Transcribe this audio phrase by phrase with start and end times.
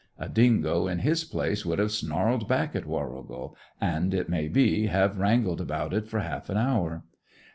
[0.17, 4.87] A dingo in his place would have snarled back at Warrigal and, it may be,
[4.87, 7.03] have wrangled about it for half an hour.